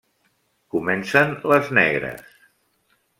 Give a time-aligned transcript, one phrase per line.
[0.75, 2.25] Comencen les negres.